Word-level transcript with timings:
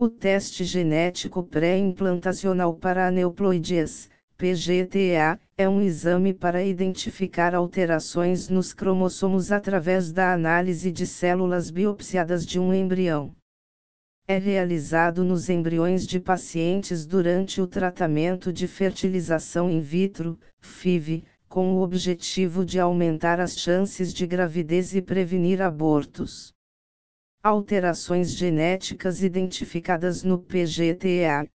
O 0.00 0.08
teste 0.08 0.64
genético 0.64 1.42
pré-implantacional 1.42 2.72
para 2.72 3.08
aneuploidias, 3.08 4.08
PGTA, 4.36 5.40
é 5.56 5.68
um 5.68 5.82
exame 5.82 6.32
para 6.32 6.62
identificar 6.62 7.52
alterações 7.52 8.48
nos 8.48 8.72
cromossomos 8.72 9.50
através 9.50 10.12
da 10.12 10.32
análise 10.32 10.92
de 10.92 11.04
células 11.04 11.68
biopsiadas 11.68 12.46
de 12.46 12.60
um 12.60 12.72
embrião. 12.72 13.34
É 14.28 14.38
realizado 14.38 15.24
nos 15.24 15.48
embriões 15.48 16.06
de 16.06 16.20
pacientes 16.20 17.04
durante 17.04 17.60
o 17.60 17.66
tratamento 17.66 18.52
de 18.52 18.68
fertilização 18.68 19.68
in 19.68 19.80
vitro, 19.80 20.38
FIV, 20.60 21.24
com 21.48 21.74
o 21.74 21.82
objetivo 21.82 22.64
de 22.64 22.78
aumentar 22.78 23.40
as 23.40 23.58
chances 23.58 24.14
de 24.14 24.28
gravidez 24.28 24.94
e 24.94 25.02
prevenir 25.02 25.60
abortos. 25.60 26.56
Alterações 27.48 28.32
genéticas 28.32 29.22
identificadas 29.22 30.22
no 30.22 30.38
PGTA. 30.38 31.48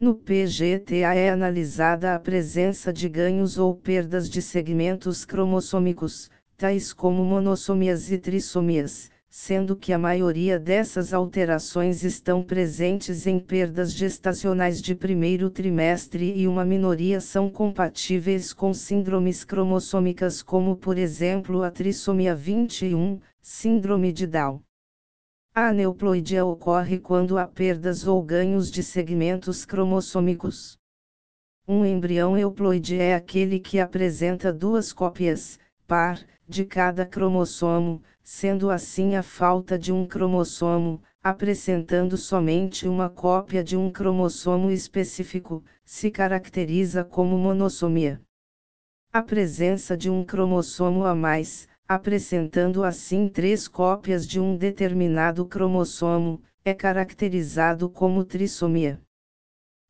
No 0.00 0.14
PGTA 0.14 1.16
é 1.16 1.30
analisada 1.30 2.14
a 2.14 2.20
presença 2.20 2.92
de 2.92 3.08
ganhos 3.08 3.58
ou 3.58 3.74
perdas 3.74 4.30
de 4.30 4.40
segmentos 4.40 5.24
cromossômicos, 5.24 6.30
tais 6.56 6.92
como 6.92 7.24
monossomias 7.24 8.12
e 8.12 8.18
trissomias, 8.18 9.10
sendo 9.28 9.74
que 9.74 9.92
a 9.92 9.98
maioria 9.98 10.60
dessas 10.60 11.12
alterações 11.12 12.04
estão 12.04 12.40
presentes 12.40 13.26
em 13.26 13.40
perdas 13.40 13.92
gestacionais 13.92 14.80
de 14.80 14.94
primeiro 14.94 15.50
trimestre 15.50 16.34
e 16.36 16.46
uma 16.46 16.64
minoria 16.64 17.20
são 17.20 17.50
compatíveis 17.50 18.52
com 18.52 18.72
síndromes 18.72 19.42
cromossômicas 19.42 20.40
como 20.40 20.76
por 20.76 20.96
exemplo 20.96 21.64
a 21.64 21.70
trissomia 21.72 22.32
21, 22.32 23.18
síndrome 23.42 24.12
de 24.12 24.28
Down. 24.28 24.62
A 25.52 25.70
aneuploidia 25.70 26.44
ocorre 26.44 27.00
quando 27.00 27.36
há 27.36 27.44
perdas 27.44 28.06
ou 28.06 28.22
ganhos 28.22 28.70
de 28.70 28.84
segmentos 28.84 29.64
cromossômicos. 29.64 30.78
Um 31.66 31.84
embrião 31.84 32.38
euploide 32.38 32.96
é 32.96 33.16
aquele 33.16 33.58
que 33.58 33.80
apresenta 33.80 34.52
duas 34.52 34.92
cópias, 34.92 35.58
par, 35.88 36.20
de 36.48 36.64
cada 36.64 37.04
cromossomo, 37.04 38.00
sendo 38.22 38.70
assim 38.70 39.16
a 39.16 39.24
falta 39.24 39.76
de 39.76 39.92
um 39.92 40.06
cromossomo, 40.06 41.02
apresentando 41.20 42.16
somente 42.16 42.86
uma 42.86 43.10
cópia 43.10 43.64
de 43.64 43.76
um 43.76 43.90
cromossomo 43.90 44.70
específico, 44.70 45.64
se 45.84 46.12
caracteriza 46.12 47.02
como 47.02 47.36
monossomia. 47.36 48.20
A 49.12 49.20
presença 49.20 49.96
de 49.96 50.08
um 50.08 50.24
cromossomo 50.24 51.04
a 51.04 51.12
mais, 51.12 51.68
apresentando 51.90 52.84
assim 52.84 53.28
três 53.28 53.66
cópias 53.66 54.24
de 54.24 54.38
um 54.38 54.56
determinado 54.56 55.44
cromossomo, 55.44 56.40
é 56.64 56.72
caracterizado 56.72 57.90
como 57.90 58.24
trissomia. 58.24 59.02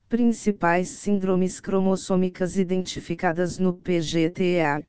Principais 0.09 0.89
síndromes 0.89 1.61
cromossômicas 1.61 2.57
identificadas 2.57 3.59
no 3.59 3.75
PGTA. 3.75 4.83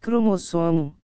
Cromossomo 0.00 0.96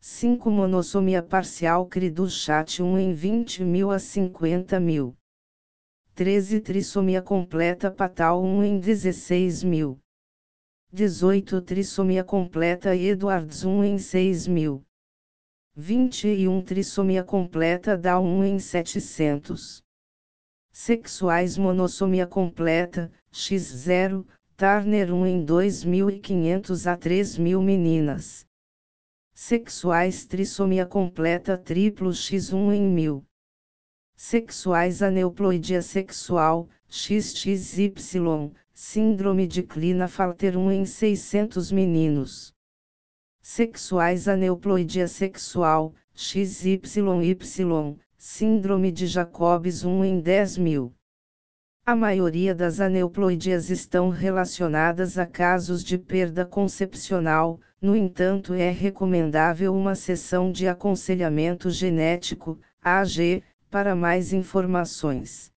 5 0.00 0.50
Monossomia 0.50 1.22
parcial 1.22 1.86
CRI 1.86 2.10
do 2.10 2.28
chat 2.28 2.82
1 2.82 2.98
em 2.98 3.14
20 3.14 3.64
mil 3.64 3.90
a 3.90 3.98
50 3.98 4.78
mil. 4.78 5.16
13 6.14 6.60
Trissomia 6.60 7.22
completa 7.22 7.90
patal 7.90 8.44
1 8.44 8.64
em 8.64 8.78
16 8.80 9.64
mil. 9.64 9.98
18 10.92 11.60
Trissomia 11.60 12.24
completa 12.24 12.96
Edwards 12.96 13.64
1 13.64 13.84
em 13.84 13.98
6 13.98 14.46
mil. 14.46 14.82
21 15.74 16.62
Trissomia 16.62 17.22
completa 17.22 17.98
Down 17.98 18.38
1 18.38 18.44
em 18.44 18.58
700. 18.58 19.82
Sexuais 20.72 21.58
monossomia 21.58 22.26
completa, 22.26 23.10
X0, 23.32 24.24
Turner 24.56 25.12
1 25.12 25.26
em 25.26 25.44
2.500 25.44 26.90
a 26.90 26.96
3.000 26.96 27.62
meninas. 27.62 28.46
Sexuais 29.34 30.24
trissomia 30.24 30.86
completa 30.86 31.58
triplo 31.58 32.08
X1 32.08 32.74
em 32.74 32.82
1000. 32.82 33.22
Sexuais 34.14 35.02
aneuploidia 35.02 35.82
sexual, 35.82 36.70
XXY, 36.88 38.54
Síndrome 38.78 39.46
de 39.46 39.62
Klinefelter 39.62 40.58
1 40.58 40.70
em 40.70 40.84
600 40.84 41.72
meninos. 41.72 42.52
Sexuais 43.40 44.28
aneuploidia 44.28 45.08
sexual, 45.08 45.94
XYY, 46.14 47.96
Síndrome 48.18 48.92
de 48.92 49.06
Jacobs 49.06 49.82
1 49.82 50.04
em 50.04 50.20
10 50.20 50.58
mil. 50.58 50.94
A 51.86 51.96
maioria 51.96 52.54
das 52.54 52.78
aneuploidias 52.78 53.70
estão 53.70 54.10
relacionadas 54.10 55.16
a 55.16 55.24
casos 55.24 55.82
de 55.82 55.96
perda 55.96 56.44
concepcional, 56.44 57.58
no 57.80 57.96
entanto 57.96 58.52
é 58.52 58.68
recomendável 58.68 59.74
uma 59.74 59.94
sessão 59.94 60.52
de 60.52 60.68
aconselhamento 60.68 61.70
genético, 61.70 62.60
AG, 62.82 63.42
para 63.70 63.96
mais 63.96 64.34
informações. 64.34 65.50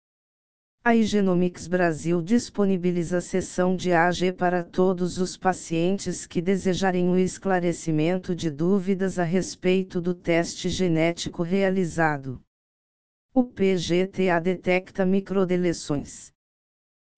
A 0.82 0.96
Igenomics 0.96 1.68
Brasil 1.68 2.22
disponibiliza 2.22 3.20
sessão 3.20 3.76
de 3.76 3.92
AG 3.92 4.32
para 4.32 4.64
todos 4.64 5.18
os 5.18 5.36
pacientes 5.36 6.26
que 6.26 6.42
desejarem 6.42 7.10
o 7.10 7.18
esclarecimento 7.18 8.34
de 8.34 8.50
dúvidas 8.50 9.20
a 9.20 9.26
respeito 9.26 10.00
do 10.00 10.14
teste 10.14 10.70
genético 10.70 11.44
realizado. 11.44 12.42
O 13.34 13.44
PGTA 13.44 14.40
detecta 14.42 15.06
microdeleções. 15.06 16.32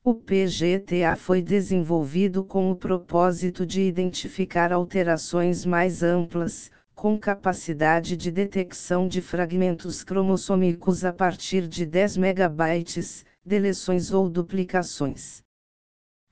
O 0.03 0.15
PGTA 0.15 1.15
foi 1.15 1.39
desenvolvido 1.39 2.43
com 2.43 2.71
o 2.71 2.75
propósito 2.75 3.63
de 3.63 3.83
identificar 3.83 4.73
alterações 4.73 5.63
mais 5.67 6.01
amplas, 6.01 6.71
com 6.95 7.17
capacidade 7.17 8.17
de 8.17 8.31
detecção 8.31 9.07
de 9.07 9.21
fragmentos 9.21 10.03
cromossômicos 10.03 11.05
a 11.05 11.13
partir 11.13 11.67
de 11.67 11.85
10 11.85 12.17
megabytes, 12.17 13.23
deleções 13.45 14.11
ou 14.11 14.29
duplicações. 14.29 15.41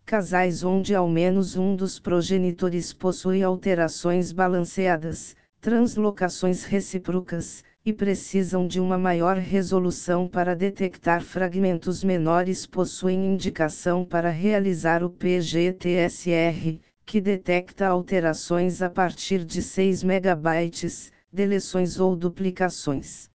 Casais 0.06 0.64
onde 0.64 0.96
ao 0.96 1.10
menos 1.10 1.56
um 1.56 1.76
dos 1.76 2.00
progenitores 2.00 2.94
possui 2.94 3.44
alterações 3.44 4.32
balanceadas, 4.32 5.36
translocações 5.60 6.64
recíprocas, 6.64 7.64
e 7.86 7.94
precisam 7.94 8.68
de 8.68 8.80
uma 8.80 8.98
maior 8.98 9.38
resolução 9.38 10.28
para 10.28 10.56
detectar 10.56 11.24
fragmentos 11.24 12.04
menores 12.04 12.66
possuem 12.66 13.26
indicação 13.26 14.06
para 14.06 14.30
realizar 14.30 15.04
o 15.04 15.10
PGTSR, 15.10 16.80
que 17.06 17.20
detecta 17.20 17.88
alterações 17.88 18.82
a 18.82 18.90
partir 18.90 19.44
de 19.44 19.62
6 19.62 20.04
megabytes, 20.04 21.12
deleções 21.32 22.00
ou 22.00 22.16
duplicações. 22.16 23.30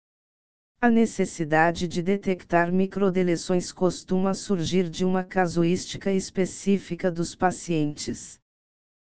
A 0.83 0.89
necessidade 0.89 1.87
de 1.87 2.01
detectar 2.01 2.73
microdeleções 2.73 3.71
costuma 3.71 4.33
surgir 4.33 4.89
de 4.89 5.05
uma 5.05 5.23
casuística 5.23 6.11
específica 6.11 7.11
dos 7.11 7.35
pacientes. 7.35 8.41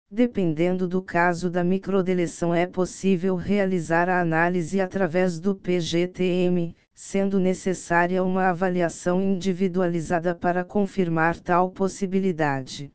Dependendo 0.09 0.87
do 0.87 1.03
caso 1.03 1.51
da 1.51 1.63
microdeleção, 1.63 2.51
é 2.51 2.65
possível 2.65 3.35
realizar 3.35 4.09
a 4.09 4.19
análise 4.19 4.81
através 4.81 5.39
do 5.39 5.53
PGTM, 5.53 6.75
sendo 6.95 7.39
necessária 7.39 8.23
uma 8.23 8.49
avaliação 8.49 9.21
individualizada 9.21 10.33
para 10.33 10.65
confirmar 10.65 11.39
tal 11.39 11.69
possibilidade. 11.69 12.91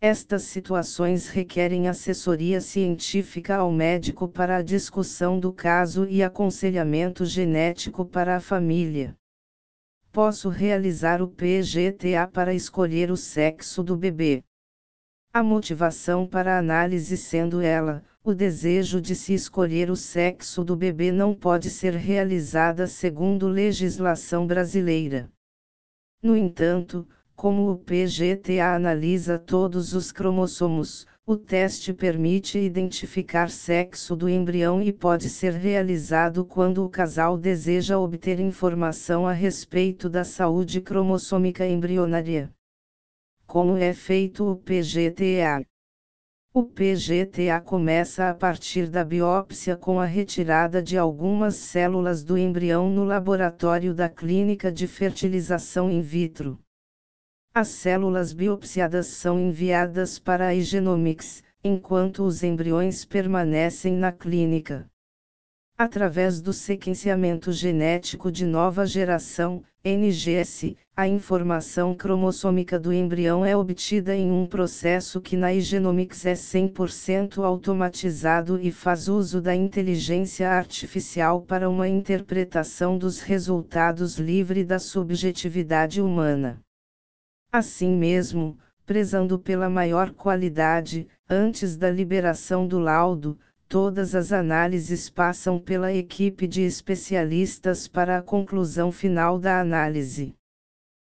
Estas 0.00 0.44
situações 0.44 1.28
requerem 1.28 1.88
assessoria 1.88 2.60
científica 2.60 3.56
ao 3.56 3.72
médico 3.72 4.28
para 4.28 4.58
a 4.58 4.62
discussão 4.62 5.40
do 5.40 5.52
caso 5.52 6.06
e 6.06 6.22
aconselhamento 6.22 7.26
genético 7.26 8.04
para 8.04 8.36
a 8.36 8.40
família. 8.40 9.16
Posso 10.12 10.48
realizar 10.50 11.20
o 11.20 11.26
PGTA 11.26 12.28
para 12.32 12.54
escolher 12.54 13.10
o 13.10 13.16
sexo 13.16 13.82
do 13.82 13.96
bebê. 13.96 14.44
A 15.32 15.42
motivação 15.42 16.28
para 16.28 16.54
a 16.54 16.58
análise 16.60 17.16
sendo 17.16 17.60
ela, 17.60 18.04
o 18.22 18.32
desejo 18.32 19.00
de 19.00 19.16
se 19.16 19.34
escolher 19.34 19.90
o 19.90 19.96
sexo 19.96 20.62
do 20.62 20.76
bebê 20.76 21.10
não 21.10 21.34
pode 21.34 21.70
ser 21.70 21.94
realizada 21.94 22.86
segundo 22.86 23.48
legislação 23.48 24.46
brasileira. 24.46 25.28
No 26.22 26.36
entanto, 26.36 27.04
como 27.38 27.70
o 27.70 27.78
PGTA 27.78 28.74
analisa 28.74 29.38
todos 29.38 29.94
os 29.94 30.10
cromossomos, 30.10 31.06
o 31.24 31.36
teste 31.36 31.92
permite 31.92 32.58
identificar 32.58 33.48
sexo 33.48 34.16
do 34.16 34.28
embrião 34.28 34.82
e 34.82 34.92
pode 34.92 35.28
ser 35.30 35.52
realizado 35.52 36.44
quando 36.44 36.84
o 36.84 36.90
casal 36.90 37.38
deseja 37.38 37.96
obter 37.96 38.40
informação 38.40 39.24
a 39.24 39.32
respeito 39.32 40.08
da 40.08 40.24
saúde 40.24 40.80
cromossômica 40.80 41.64
embrionária. 41.64 42.50
Como 43.46 43.76
é 43.76 43.94
feito 43.94 44.44
o 44.44 44.56
PGTA? 44.56 45.64
O 46.52 46.64
PGTA 46.64 47.60
começa 47.60 48.28
a 48.28 48.34
partir 48.34 48.88
da 48.88 49.04
biópsia 49.04 49.76
com 49.76 50.00
a 50.00 50.04
retirada 50.04 50.82
de 50.82 50.98
algumas 50.98 51.54
células 51.54 52.24
do 52.24 52.36
embrião 52.36 52.90
no 52.90 53.04
laboratório 53.04 53.94
da 53.94 54.08
clínica 54.08 54.72
de 54.72 54.88
fertilização 54.88 55.88
in 55.88 56.02
vitro. 56.02 56.58
As 57.54 57.68
células 57.68 58.32
biopsiadas 58.32 59.06
são 59.06 59.38
enviadas 59.40 60.18
para 60.18 60.46
a 60.46 60.54
Igenomics, 60.54 61.42
enquanto 61.64 62.22
os 62.22 62.42
embriões 62.42 63.04
permanecem 63.04 63.94
na 63.94 64.12
clínica. 64.12 64.86
Através 65.76 66.40
do 66.40 66.52
sequenciamento 66.52 67.52
genético 67.52 68.30
de 68.30 68.44
nova 68.44 68.84
geração, 68.84 69.62
NGS, 69.84 70.76
a 70.96 71.06
informação 71.06 71.94
cromossômica 71.94 72.78
do 72.78 72.92
embrião 72.92 73.44
é 73.44 73.56
obtida 73.56 74.14
em 74.14 74.30
um 74.30 74.44
processo 74.44 75.20
que 75.20 75.36
na 75.36 75.54
Igenomics 75.54 76.26
é 76.26 76.34
100% 76.34 77.42
automatizado 77.44 78.60
e 78.60 78.72
faz 78.72 79.08
uso 79.08 79.40
da 79.40 79.54
inteligência 79.54 80.50
artificial 80.50 81.42
para 81.42 81.70
uma 81.70 81.88
interpretação 81.88 82.98
dos 82.98 83.20
resultados 83.20 84.18
livre 84.18 84.64
da 84.64 84.80
subjetividade 84.80 86.02
humana. 86.02 86.60
Assim 87.50 87.96
mesmo, 87.96 88.58
prezando 88.84 89.38
pela 89.38 89.70
maior 89.70 90.12
qualidade, 90.12 91.08
antes 91.28 91.76
da 91.76 91.90
liberação 91.90 92.66
do 92.66 92.78
laudo, 92.78 93.38
todas 93.66 94.14
as 94.14 94.32
análises 94.32 95.10
passam 95.10 95.58
pela 95.58 95.92
equipe 95.92 96.46
de 96.46 96.62
especialistas 96.62 97.88
para 97.88 98.18
a 98.18 98.22
conclusão 98.22 98.92
final 98.92 99.38
da 99.38 99.60
análise. 99.60 100.37